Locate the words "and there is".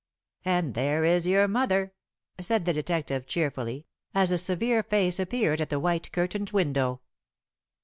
0.45-1.27